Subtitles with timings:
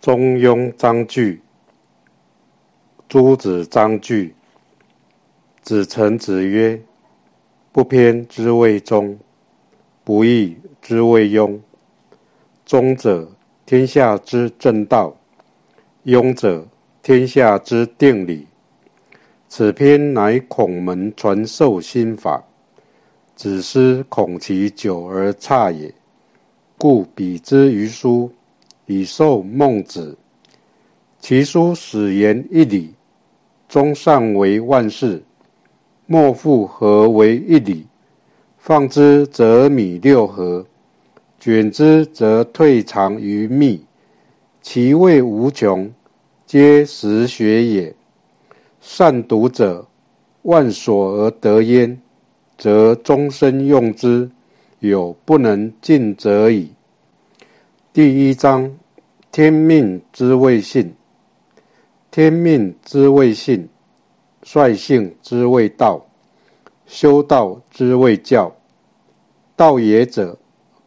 [0.00, 1.42] 中庸章句，
[3.06, 4.34] 诸子章句。
[5.60, 6.80] 子承子曰
[7.70, 9.18] ：“不偏之谓中，
[10.02, 11.60] 不义之谓庸。
[12.64, 13.30] 中者，
[13.66, 15.14] 天下之正道；
[16.06, 16.66] 庸者，
[17.02, 18.46] 天下之定理。
[19.50, 22.42] 此篇乃孔门传授心法，
[23.36, 25.92] 子思恐其久而差也，
[26.78, 28.32] 故比之于书。”
[28.90, 30.18] 以受孟子，
[31.20, 32.92] 其书始言一理，
[33.68, 35.22] 中上为万事，
[36.06, 37.86] 莫复合为一理。
[38.58, 40.66] 放之则米六合，
[41.38, 43.80] 卷之则退藏于密。
[44.60, 45.88] 其味无穷，
[46.44, 47.94] 皆实学也。
[48.80, 49.86] 善读者，
[50.42, 51.96] 万所而得焉，
[52.58, 54.28] 则终身用之，
[54.80, 56.72] 有不能尽者矣。
[57.92, 58.70] 第一章，
[59.32, 60.92] 天命之谓性。
[62.10, 63.68] 天命之谓性，
[64.42, 66.04] 率性之谓道，
[66.84, 68.52] 修道之谓教。
[69.54, 70.36] 道也者，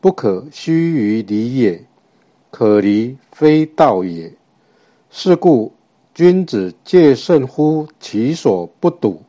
[0.02, 1.86] 不可须臾离也；
[2.52, 4.30] 可离，非道也。
[5.09, 5.71] 是故，
[6.14, 9.21] 君子戒慎乎其所不睹，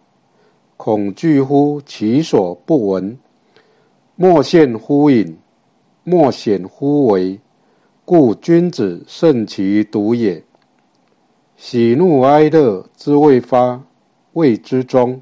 [0.76, 3.16] 恐惧乎其所不闻。
[4.16, 5.38] 莫陷乎隐，
[6.02, 7.38] 莫显乎微。
[8.06, 10.44] 故君子慎其独也。
[11.56, 13.82] 喜怒哀乐之未发，
[14.34, 15.20] 谓之中；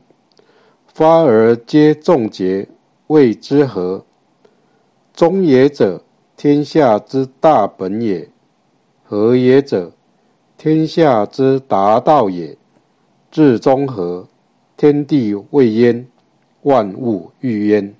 [0.88, 2.68] 发而皆众结，
[3.06, 4.04] 谓之和。
[5.14, 6.02] 中也者，
[6.36, 8.30] 天下之大本也；
[9.04, 9.92] 和也者，
[10.58, 12.56] 天下之达道也。
[13.30, 14.26] 至中和，
[14.76, 16.04] 天地未焉，
[16.62, 17.94] 万物欲焉。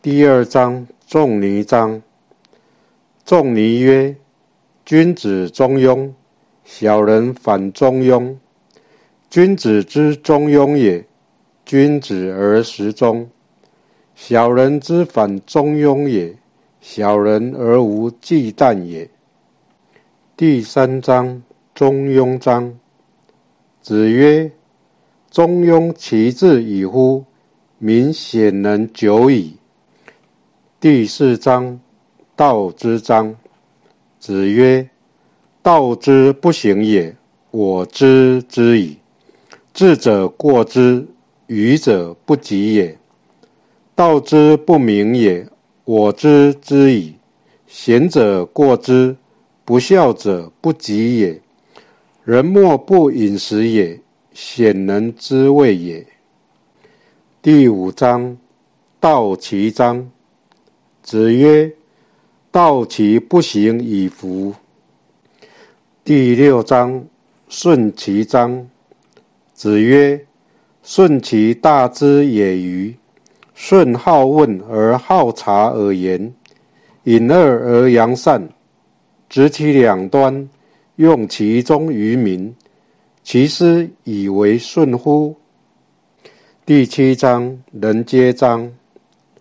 [0.00, 2.00] 第二章，仲尼章。
[3.30, 4.16] 仲尼曰
[4.84, 6.10] ：“君子中庸，
[6.64, 8.34] 小人反中庸。
[9.30, 11.06] 君子之中庸也，
[11.64, 13.28] 君子而时中；
[14.16, 16.34] 小人之反中庸也，
[16.80, 19.08] 小人而无忌惮也。”
[20.36, 21.40] 第三章，
[21.72, 22.76] 中庸章。
[23.80, 24.50] 子曰
[25.30, 27.24] ：“中庸其志矣乎！
[27.78, 29.56] 民显能久矣。”
[30.80, 31.78] 第四章。
[32.40, 33.36] 道之章，
[34.18, 34.88] 子曰
[35.60, 37.14] ：“道之不行也，
[37.50, 38.96] 我知之矣。
[39.74, 41.06] 智者过之，
[41.48, 42.96] 愚者不及也。
[43.94, 45.46] 道之不明也，
[45.84, 47.14] 我知之矣。
[47.66, 49.14] 贤者过之，
[49.66, 51.38] 不孝者不及也。
[52.24, 54.00] 人莫不饮食也，
[54.32, 56.06] 鲜能知味也。”
[57.42, 58.38] 第五章，
[58.98, 60.10] 道其章，
[61.02, 61.70] 子曰。
[62.52, 64.52] 道其不行以服。
[66.02, 67.04] 第六章，
[67.48, 68.68] 顺其章。
[69.54, 70.26] 子曰
[70.82, 72.92] ：“顺其大之也与？
[73.54, 76.34] 顺好问而好察而言，
[77.04, 78.48] 隐恶而扬善，
[79.28, 80.48] 执其两端，
[80.96, 82.52] 用其中于民，
[83.22, 85.36] 其斯以为顺乎？”
[86.66, 88.72] 第七章，人皆章。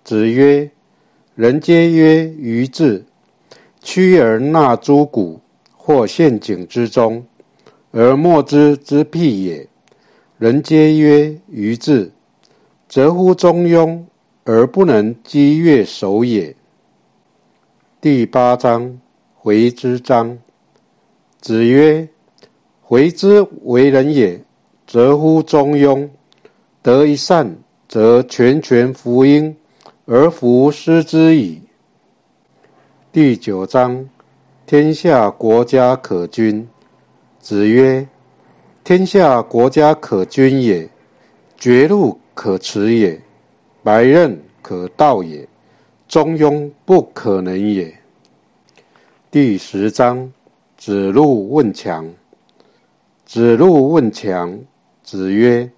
[0.04, 0.70] 子曰。
[1.40, 3.06] 人皆曰愚智，
[3.80, 5.40] 屈而纳诸谷，
[5.74, 7.26] 或陷阱之中，
[7.92, 9.66] 而莫之之辟也。
[10.38, 12.12] 人皆曰愚智，
[12.90, 14.04] 则乎中庸
[14.44, 16.54] 而不能积越守也。
[18.02, 19.00] 第八章，
[19.34, 20.38] 回之章。
[21.40, 22.06] 子曰：
[22.82, 24.38] 回之为人也，
[24.86, 26.10] 则乎中庸，
[26.82, 27.56] 得一善，
[27.88, 29.56] 则全权福音。
[30.12, 31.62] 而弗失之矣。
[33.12, 34.10] 第九章，
[34.66, 36.68] 天下国家可君。
[37.40, 38.08] 子曰：
[38.84, 40.90] 天下国家可君也，
[41.56, 43.22] 绝路可持也，
[43.84, 45.48] 百仞可道也，
[46.08, 47.96] 中庸不可能也。
[49.30, 50.34] 第十章，
[50.76, 52.12] 子路问强。
[53.28, 54.60] 子路问强。
[55.04, 55.70] 子曰：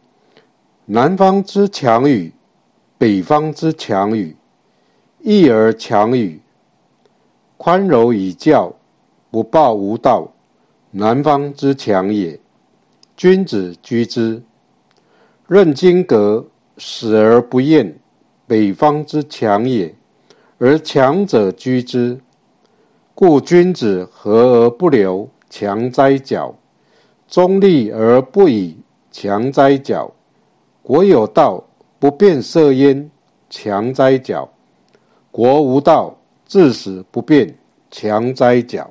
[0.86, 2.31] 南方之强与？
[3.01, 4.36] 北方之强与？
[5.21, 6.39] 义而强与？
[7.57, 8.71] 宽柔以教，
[9.31, 10.31] 不暴无道，
[10.92, 12.39] 南方之强也。
[13.18, 14.44] 君子居之。
[15.48, 16.45] 任金革，
[16.77, 17.98] 死而不厌，
[18.45, 19.95] 北方之强也，
[20.59, 22.21] 而强者居之。
[23.15, 26.54] 故君子和而不流，强哉角；
[27.27, 28.77] 中立而不以，
[29.12, 30.13] 强哉角。
[30.83, 31.63] 国有道。
[32.01, 33.12] 不变色焉，
[33.48, 34.50] 强哉角；
[35.30, 36.18] 国无道，
[36.48, 37.56] 至死不变，
[37.92, 38.89] 强哉角。